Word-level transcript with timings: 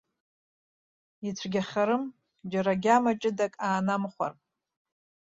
Ицәгьахарым, 1.27 2.03
џьара 2.51 2.73
гьама 2.83 3.11
ҷыдак 3.19 3.53
аанамхәар. 3.65 4.33